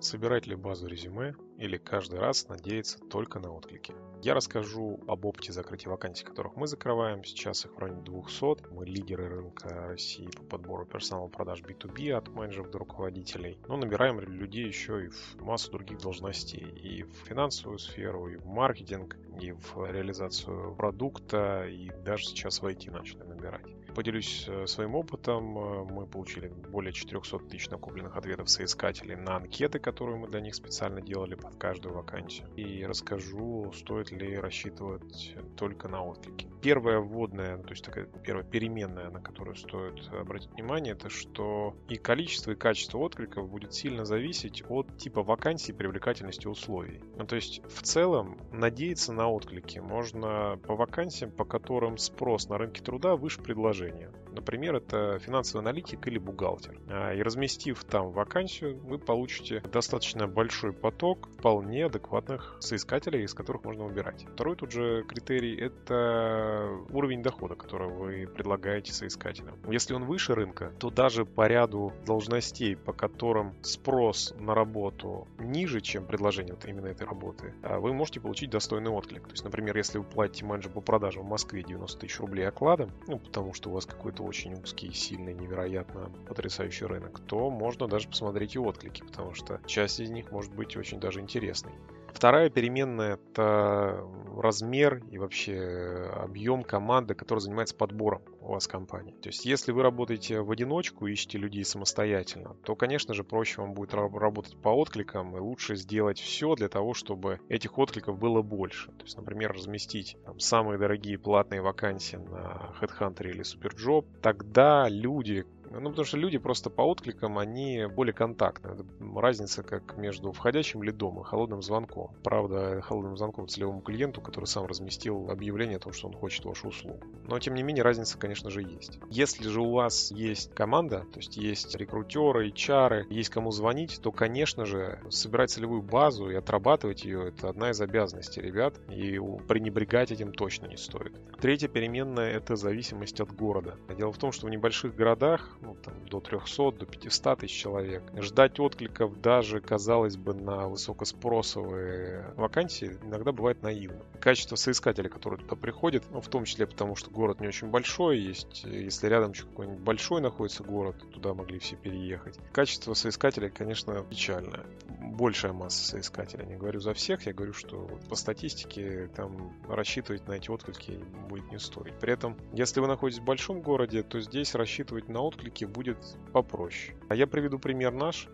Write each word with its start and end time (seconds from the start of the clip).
Собирать 0.00 0.46
ли 0.46 0.54
базу 0.56 0.86
резюме 0.86 1.34
или 1.58 1.76
каждый 1.76 2.20
раз 2.20 2.48
надеяться 2.48 2.98
только 2.98 3.38
на 3.38 3.52
отклики? 3.52 3.94
Я 4.22 4.32
расскажу 4.32 4.98
об 5.06 5.26
опыте 5.26 5.52
закрытия 5.52 5.90
вакансий, 5.90 6.24
которых 6.24 6.56
мы 6.56 6.66
закрываем. 6.66 7.22
Сейчас 7.22 7.66
их 7.66 7.74
в 7.74 7.78
районе 7.78 8.02
200. 8.02 8.72
Мы 8.72 8.86
лидеры 8.86 9.28
рынка 9.28 9.68
России 9.88 10.26
по 10.34 10.42
подбору 10.42 10.86
персонала 10.86 11.28
продаж 11.28 11.60
B2B 11.60 12.12
от 12.12 12.28
менеджеров 12.28 12.70
до 12.70 12.78
руководителей. 12.78 13.58
Но 13.68 13.76
набираем 13.76 14.20
людей 14.20 14.66
еще 14.66 15.04
и 15.04 15.08
в 15.08 15.42
массу 15.42 15.70
других 15.70 15.98
должностей. 15.98 16.66
И 16.66 17.02
в 17.02 17.12
финансовую 17.26 17.78
сферу, 17.78 18.28
и 18.28 18.36
в 18.36 18.46
маркетинг, 18.46 19.18
и 19.38 19.52
в 19.52 19.90
реализацию 19.90 20.74
продукта, 20.76 21.66
и 21.66 21.90
даже 22.04 22.24
сейчас 22.24 22.62
в 22.62 22.66
IT 22.66 22.90
начали 22.90 23.22
набирать. 23.24 23.66
Поделюсь 23.94 24.46
э, 24.48 24.66
своим 24.66 24.94
опытом. 24.94 25.58
Э, 25.58 25.84
мы 25.84 26.06
получили 26.06 26.48
более 26.48 26.92
400 26.92 27.38
тысяч 27.40 27.68
накопленных 27.70 28.16
ответов 28.16 28.48
соискателей 28.48 29.16
на 29.16 29.36
анкеты, 29.36 29.78
которые 29.78 30.16
мы 30.16 30.28
для 30.28 30.40
них 30.40 30.54
специально 30.54 31.00
делали 31.00 31.34
под 31.34 31.56
каждую 31.56 31.94
вакансию. 31.94 32.48
И 32.56 32.84
расскажу, 32.84 33.72
стоит 33.74 34.10
ли 34.10 34.36
рассчитывать 34.36 35.34
только 35.56 35.88
на 35.88 36.04
отклики. 36.04 36.48
Первая 36.62 37.00
вводная, 37.00 37.58
то 37.58 37.70
есть 37.70 37.84
такая 37.84 38.06
первая 38.06 38.44
переменная, 38.44 39.10
на 39.10 39.20
которую 39.20 39.56
стоит 39.56 40.08
обратить 40.12 40.50
внимание, 40.50 40.92
это 40.92 41.08
что 41.08 41.74
и 41.88 41.96
количество, 41.96 42.52
и 42.52 42.54
качество 42.54 42.98
откликов 42.98 43.48
будет 43.48 43.74
сильно 43.74 44.04
зависеть 44.04 44.62
от 44.68 44.96
типа 44.98 45.22
вакансии 45.22 45.72
привлекательности 45.72 46.46
условий. 46.46 47.02
Ну, 47.16 47.26
то 47.26 47.36
есть 47.36 47.62
в 47.66 47.82
целом 47.82 48.38
надеяться 48.52 49.12
на 49.12 49.28
отклики 49.28 49.78
можно 49.78 50.58
по 50.66 50.76
вакансиям, 50.76 51.30
по 51.30 51.44
которым 51.44 51.96
спрос 51.98 52.48
на 52.48 52.58
рынке 52.58 52.82
труда 52.82 53.16
выше 53.16 53.40
предложения 53.40 53.79
приложения. 53.80 54.10
Например, 54.32 54.76
это 54.76 55.18
финансовый 55.18 55.60
аналитик 55.60 56.06
или 56.06 56.18
бухгалтер. 56.18 56.78
А, 56.88 57.14
и 57.14 57.22
разместив 57.22 57.84
там 57.84 58.10
вакансию, 58.12 58.78
вы 58.78 58.98
получите 58.98 59.60
достаточно 59.72 60.26
большой 60.26 60.72
поток 60.72 61.28
вполне 61.38 61.86
адекватных 61.86 62.56
соискателей, 62.60 63.24
из 63.24 63.34
которых 63.34 63.64
можно 63.64 63.84
выбирать. 63.84 64.26
Второй 64.32 64.56
тут 64.56 64.72
же 64.72 65.04
критерий– 65.04 65.56
это 65.60 66.68
уровень 66.90 67.22
дохода, 67.22 67.54
который 67.54 67.88
вы 67.88 68.26
предлагаете 68.26 68.92
соискателям. 68.92 69.58
Если 69.68 69.94
он 69.94 70.04
выше 70.04 70.34
рынка, 70.34 70.72
то 70.78 70.90
даже 70.90 71.24
по 71.24 71.46
ряду 71.46 71.92
должностей, 72.06 72.76
по 72.76 72.92
которым 72.92 73.54
спрос 73.62 74.34
на 74.38 74.54
работу 74.54 75.28
ниже, 75.38 75.80
чем 75.80 76.06
предложение 76.06 76.54
вот 76.54 76.64
именно 76.64 76.86
этой 76.86 77.06
работы, 77.06 77.54
а, 77.62 77.78
вы 77.78 77.92
можете 77.92 78.20
получить 78.20 78.50
достойный 78.50 78.90
отклик. 78.90 79.24
То 79.24 79.32
есть, 79.32 79.44
например, 79.44 79.76
если 79.76 79.98
вы 79.98 80.04
платите 80.04 80.44
менеджеру 80.44 80.74
по 80.74 80.80
продажам 80.80 81.24
в 81.24 81.28
Москве 81.28 81.62
90 81.62 81.98
тысяч 81.98 82.18
рублей 82.20 82.48
окладом, 82.48 82.90
ну, 83.06 83.18
потому 83.18 83.52
что 83.54 83.70
у 83.70 83.72
вас 83.72 83.86
какой-то 83.86 84.19
очень 84.20 84.54
узкий, 84.54 84.92
сильный, 84.92 85.34
невероятно 85.34 86.10
потрясающий 86.28 86.86
рынок, 86.86 87.20
то 87.26 87.50
можно 87.50 87.88
даже 87.88 88.08
посмотреть 88.08 88.54
и 88.54 88.58
отклики, 88.58 89.02
потому 89.02 89.34
что 89.34 89.60
часть 89.66 90.00
из 90.00 90.10
них 90.10 90.30
может 90.30 90.52
быть 90.54 90.76
очень 90.76 91.00
даже 91.00 91.20
интересной. 91.20 91.72
Вторая 92.12 92.50
переменная– 92.50 93.14
это 93.32 94.04
размер 94.36 95.02
и 95.10 95.18
вообще 95.18 96.10
объем 96.16 96.62
команды, 96.62 97.14
которая 97.14 97.40
занимается 97.40 97.74
подбором 97.74 98.22
у 98.40 98.52
вас 98.52 98.66
компании. 98.66 99.14
То 99.20 99.28
есть, 99.28 99.44
если 99.44 99.72
вы 99.72 99.82
работаете 99.82 100.40
в 100.40 100.50
одиночку, 100.50 101.06
ищете 101.06 101.38
людей 101.38 101.64
самостоятельно, 101.64 102.56
то, 102.64 102.74
конечно 102.74 103.14
же, 103.14 103.24
проще 103.24 103.60
вам 103.60 103.74
будет 103.74 103.94
работать 103.94 104.56
по 104.56 104.70
откликам 104.70 105.36
и 105.36 105.40
лучше 105.40 105.76
сделать 105.76 106.18
все 106.18 106.54
для 106.54 106.68
того, 106.68 106.94
чтобы 106.94 107.40
этих 107.48 107.78
откликов 107.78 108.18
было 108.18 108.42
больше. 108.42 108.90
То 108.92 109.04
есть, 109.04 109.16
например, 109.16 109.52
разместить 109.52 110.16
там, 110.24 110.40
самые 110.40 110.78
дорогие 110.78 111.18
платные 111.18 111.60
вакансии 111.60 112.16
на 112.16 112.72
HeadHunter 112.80 113.28
или 113.28 113.42
SuperJob. 113.42 114.04
Тогда 114.22 114.88
люди, 114.88 115.46
ну, 115.70 115.90
потому 115.90 116.04
что 116.04 116.16
люди 116.16 116.38
просто 116.38 116.70
по 116.70 116.82
откликам, 116.82 117.38
они 117.38 117.86
более 117.86 118.12
контактны. 118.12 118.84
Разница 119.14 119.62
как 119.62 119.96
между 119.96 120.32
входящим 120.32 120.82
лидом 120.82 121.20
и 121.20 121.24
холодным 121.24 121.62
звонком. 121.62 122.12
Правда, 122.22 122.80
холодным 122.80 123.16
звонком 123.16 123.48
целевому 123.48 123.80
клиенту, 123.80 124.20
который 124.20 124.46
сам 124.46 124.66
разместил 124.66 125.30
объявление 125.30 125.76
о 125.76 125.80
том, 125.80 125.92
что 125.92 126.08
он 126.08 126.14
хочет 126.14 126.44
вашу 126.44 126.68
услугу. 126.68 127.00
Но, 127.26 127.38
тем 127.38 127.54
не 127.54 127.62
менее, 127.62 127.84
разница, 127.84 128.18
конечно 128.18 128.50
же, 128.50 128.62
есть. 128.62 128.98
Если 129.10 129.48
же 129.48 129.60
у 129.60 129.70
вас 129.72 130.10
есть 130.10 130.52
команда, 130.54 131.06
то 131.12 131.18
есть 131.18 131.36
есть 131.36 131.76
рекрутеры, 131.76 132.48
HR, 132.48 133.06
есть 133.10 133.30
кому 133.30 133.50
звонить, 133.50 134.00
то, 134.02 134.12
конечно 134.12 134.64
же, 134.64 135.00
собирать 135.10 135.50
целевую 135.50 135.82
базу 135.82 136.30
и 136.30 136.34
отрабатывать 136.34 137.04
ее– 137.04 137.28
это 137.28 137.48
одна 137.48 137.70
из 137.70 137.80
обязанностей 137.80 138.40
ребят, 138.40 138.74
и 138.88 139.18
пренебрегать 139.46 140.10
этим 140.10 140.32
точно 140.32 140.66
не 140.66 140.76
стоит. 140.76 141.12
Третья 141.40 141.68
переменная– 141.68 142.32
это 142.32 142.56
зависимость 142.56 143.20
от 143.20 143.32
города. 143.32 143.76
Дело 143.96 144.12
в 144.12 144.18
том, 144.18 144.32
что 144.32 144.46
в 144.46 144.50
небольших 144.50 144.94
городах 144.94 145.56
ну, 145.60 145.74
там, 145.74 145.94
до 146.06 146.20
300, 146.20 146.72
до 146.72 146.86
500 146.86 147.38
тысяч 147.40 147.56
человек. 147.56 148.02
Ждать 148.16 148.58
откликов 148.60 149.20
даже, 149.20 149.60
казалось 149.60 150.16
бы, 150.16 150.34
на 150.34 150.68
высокоспросовые 150.68 152.32
вакансии 152.36 152.98
иногда 153.02 153.32
бывает 153.32 153.62
наивно. 153.62 154.00
Качество 154.20 154.56
соискателя, 154.56 155.08
который 155.08 155.38
туда 155.38 155.56
приходит, 155.56 156.04
ну, 156.10 156.20
в 156.20 156.28
том 156.28 156.44
числе 156.44 156.66
потому, 156.66 156.96
что 156.96 157.10
город 157.10 157.40
не 157.40 157.48
очень 157.48 157.68
большой, 157.68 158.18
есть, 158.18 158.64
если 158.64 159.06
рядом 159.06 159.32
какой-нибудь 159.32 159.80
большой 159.80 160.20
находится 160.20 160.62
город, 160.62 160.96
туда 161.12 161.34
могли 161.34 161.58
все 161.58 161.76
переехать. 161.76 162.38
Качество 162.52 162.94
соискателя, 162.94 163.48
конечно, 163.50 164.02
печальное. 164.02 164.64
Большая 165.10 165.52
масса 165.52 165.84
соискателей. 165.84 166.46
Не 166.46 166.56
говорю 166.56 166.80
за 166.80 166.94
всех, 166.94 167.26
я 167.26 167.32
говорю, 167.32 167.52
что 167.52 167.88
по 168.08 168.14
статистике 168.14 169.08
там 169.14 169.52
рассчитывать 169.68 170.26
на 170.28 170.32
эти 170.32 170.50
отклики 170.50 171.00
будет 171.28 171.50
не 171.50 171.58
стоит. 171.58 171.98
При 171.98 172.12
этом, 172.12 172.36
если 172.52 172.80
вы 172.80 172.86
находитесь 172.86 173.20
в 173.20 173.24
большом 173.24 173.60
городе, 173.60 174.02
то 174.02 174.20
здесь 174.20 174.54
рассчитывать 174.54 175.08
на 175.08 175.20
отклики 175.20 175.64
будет 175.64 175.98
попроще. 176.32 176.96
А 177.08 177.14
я 177.14 177.26
приведу 177.26 177.58
пример 177.58 177.92
наш 177.92 178.28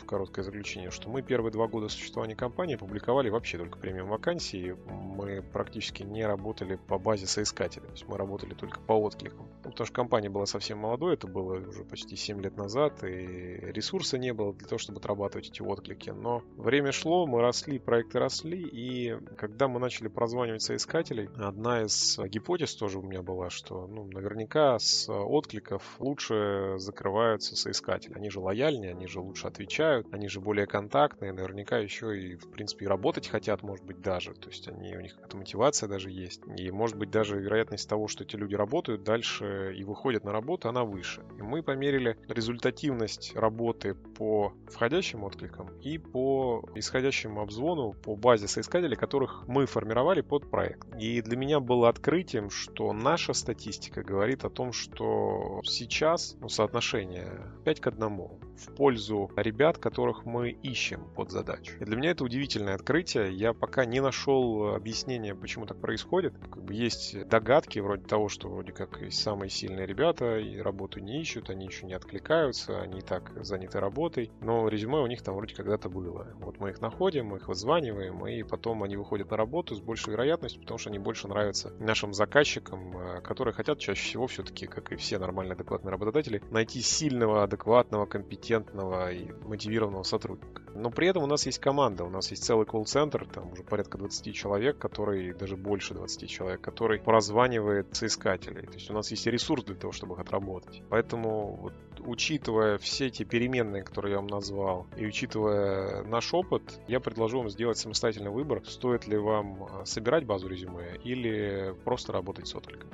в 0.00 0.04
короткое 0.04 0.42
заключение, 0.42 0.90
что 0.90 1.08
мы 1.08 1.22
первые 1.22 1.52
два 1.52 1.68
года 1.68 1.88
существования 1.88 2.34
компании 2.34 2.76
публиковали 2.76 3.30
вообще 3.30 3.58
только 3.58 3.78
премиум 3.78 4.08
вакансии. 4.08 4.76
Мы 4.88 5.42
практически 5.42 6.02
не 6.02 6.24
работали 6.26 6.76
по 6.76 6.98
базе 6.98 7.26
соискателя. 7.26 7.84
То 7.84 7.92
есть 7.92 8.08
мы 8.08 8.16
работали 8.16 8.54
только 8.54 8.80
по 8.80 8.92
откликам. 8.94 9.48
Потому 9.70 9.86
что 9.86 9.94
компания 9.94 10.28
была 10.28 10.46
совсем 10.46 10.78
молодой, 10.78 11.14
это 11.14 11.26
было 11.26 11.58
уже 11.60 11.84
почти 11.84 12.16
7 12.16 12.40
лет 12.42 12.56
назад, 12.56 13.02
и 13.04 13.72
ресурса 13.72 14.18
не 14.18 14.32
было 14.32 14.52
для 14.52 14.66
того, 14.66 14.78
чтобы 14.78 14.98
отрабатывать 14.98 15.48
эти 15.48 15.62
отклики. 15.62 16.10
Но 16.10 16.42
время 16.56 16.92
шло, 16.92 17.26
мы 17.26 17.40
росли, 17.40 17.78
проекты 17.78 18.18
росли, 18.18 18.60
и 18.60 19.16
когда 19.36 19.68
мы 19.68 19.80
начали 19.80 20.08
прозванивать 20.08 20.62
соискателей, 20.62 21.28
одна 21.36 21.82
из 21.82 22.18
гипотез 22.18 22.74
тоже 22.74 22.98
у 22.98 23.02
меня 23.02 23.22
была, 23.22 23.50
что 23.50 23.86
ну, 23.86 24.04
наверняка 24.04 24.78
с 24.78 25.10
откликов 25.10 25.82
лучше 25.98 26.74
закрываются 26.78 27.56
соискатели. 27.56 28.14
Они 28.14 28.30
же 28.30 28.40
лояльнее, 28.40 28.92
они 28.92 29.06
же 29.06 29.20
лучше 29.20 29.46
отвечают, 29.46 30.06
они 30.12 30.28
же 30.28 30.40
более 30.40 30.66
контактные, 30.66 31.32
наверняка 31.32 31.78
еще 31.78 32.18
и, 32.18 32.36
в 32.36 32.50
принципе, 32.50 32.86
и 32.86 32.88
работать 32.88 33.28
хотят, 33.28 33.62
может 33.62 33.84
быть, 33.84 34.00
даже. 34.00 34.34
То 34.34 34.48
есть 34.48 34.68
они, 34.68 34.96
у 34.96 35.00
них 35.00 35.14
какая-то 35.14 35.36
мотивация 35.36 35.88
даже 35.88 36.10
есть. 36.10 36.42
И, 36.56 36.70
может 36.70 36.96
быть, 36.96 37.10
даже 37.10 37.38
вероятность 37.38 37.88
того, 37.88 38.08
что 38.08 38.24
эти 38.24 38.36
люди 38.36 38.54
работают 38.54 39.02
дальше 39.04 39.59
и 39.68 39.84
выходят 39.84 40.24
на 40.24 40.32
работу, 40.32 40.68
она 40.68 40.84
выше. 40.84 41.22
И 41.38 41.42
мы 41.42 41.62
померили 41.62 42.16
результативность 42.28 43.34
работы 43.36 43.94
по 43.94 44.52
входящим 44.68 45.24
откликам 45.24 45.68
и 45.82 45.98
по 45.98 46.64
исходящему 46.74 47.40
обзвону 47.40 47.92
по 47.92 48.16
базе 48.16 48.48
соискателей, 48.48 48.96
которых 48.96 49.44
мы 49.46 49.66
формировали 49.66 50.20
под 50.20 50.50
проект. 50.50 50.88
И 50.98 51.22
для 51.22 51.36
меня 51.36 51.60
было 51.60 51.88
открытием, 51.88 52.50
что 52.50 52.92
наша 52.92 53.32
статистика 53.32 54.02
говорит 54.02 54.44
о 54.44 54.50
том, 54.50 54.72
что 54.72 55.60
сейчас 55.64 56.36
ну, 56.40 56.48
соотношение 56.48 57.40
5 57.64 57.80
к 57.80 57.86
1 57.88 58.20
в 58.60 58.74
пользу 58.74 59.30
ребят, 59.36 59.78
которых 59.78 60.24
мы 60.24 60.50
ищем 60.50 61.04
под 61.14 61.30
задачу. 61.30 61.74
И 61.80 61.84
для 61.84 61.96
меня 61.96 62.10
это 62.10 62.24
удивительное 62.24 62.74
открытие. 62.74 63.32
Я 63.32 63.52
пока 63.52 63.84
не 63.84 64.00
нашел 64.00 64.74
объяснения, 64.74 65.34
почему 65.34 65.66
так 65.66 65.80
происходит. 65.80 66.34
Как 66.38 66.62
бы 66.62 66.74
есть 66.74 67.26
догадки 67.28 67.78
вроде 67.78 68.04
того, 68.04 68.28
что 68.28 68.48
вроде 68.48 68.72
как 68.72 69.00
самые 69.10 69.50
сильные 69.50 69.86
ребята 69.86 70.38
и 70.38 70.58
работу 70.58 71.00
не 71.00 71.20
ищут, 71.20 71.50
они 71.50 71.66
еще 71.66 71.86
не 71.86 71.94
откликаются, 71.94 72.80
они 72.80 72.98
и 72.98 73.02
так 73.02 73.32
заняты 73.44 73.80
работой, 73.80 74.30
но 74.40 74.68
резюме 74.68 74.98
у 74.98 75.06
них 75.06 75.22
там 75.22 75.34
вроде 75.34 75.54
когда-то 75.54 75.88
было. 75.88 76.28
Вот 76.40 76.60
мы 76.60 76.70
их 76.70 76.80
находим, 76.80 77.26
мы 77.26 77.38
их 77.38 77.48
вызваниваем, 77.48 78.26
и 78.26 78.42
потом 78.42 78.82
они 78.82 78.96
выходят 78.96 79.30
на 79.30 79.36
работу 79.36 79.74
с 79.74 79.80
большей 79.80 80.12
вероятностью, 80.12 80.60
потому 80.60 80.78
что 80.78 80.90
они 80.90 80.98
больше 80.98 81.28
нравятся 81.28 81.72
нашим 81.78 82.12
заказчикам, 82.12 82.96
э, 82.96 83.20
которые 83.22 83.54
хотят 83.54 83.78
чаще 83.78 84.02
всего 84.02 84.26
все-таки, 84.26 84.66
как 84.66 84.92
и 84.92 84.96
все 84.96 85.18
нормальные 85.18 85.54
адекватные 85.54 85.92
работодатели, 85.92 86.42
найти 86.50 86.80
сильного, 86.80 87.42
адекватного, 87.42 88.06
компетентного 88.06 88.49
и 88.58 89.32
мотивированного 89.46 90.02
сотрудника. 90.02 90.62
Но 90.74 90.90
при 90.90 91.08
этом 91.08 91.24
у 91.24 91.26
нас 91.26 91.46
есть 91.46 91.58
команда, 91.58 92.04
у 92.04 92.10
нас 92.10 92.30
есть 92.30 92.44
целый 92.44 92.64
колл-центр, 92.64 93.26
там 93.26 93.52
уже 93.52 93.62
порядка 93.62 93.98
20 93.98 94.34
человек, 94.34 94.78
который, 94.78 95.34
даже 95.34 95.56
больше 95.56 95.94
20 95.94 96.28
человек, 96.28 96.60
который 96.60 97.00
прозванивает 97.00 97.94
соискателей. 97.94 98.66
То 98.66 98.74
есть 98.74 98.90
у 98.90 98.94
нас 98.94 99.10
есть 99.10 99.26
ресурс 99.26 99.64
для 99.64 99.74
того, 99.74 99.92
чтобы 99.92 100.14
их 100.14 100.20
отработать. 100.20 100.82
Поэтому, 100.88 101.56
вот, 101.56 101.74
учитывая 101.98 102.78
все 102.78 103.06
эти 103.06 103.24
переменные, 103.24 103.82
которые 103.82 104.12
я 104.12 104.18
вам 104.18 104.28
назвал, 104.28 104.86
и 104.96 105.04
учитывая 105.04 106.04
наш 106.04 106.32
опыт, 106.32 106.62
я 106.86 107.00
предложу 107.00 107.38
вам 107.38 107.50
сделать 107.50 107.78
самостоятельный 107.78 108.30
выбор, 108.30 108.62
стоит 108.64 109.06
ли 109.06 109.16
вам 109.16 109.64
а, 109.64 109.84
собирать 109.84 110.24
базу 110.24 110.48
резюме 110.48 110.96
или 111.02 111.74
просто 111.84 112.12
работать 112.12 112.46
с 112.46 112.54
откликами. 112.54 112.92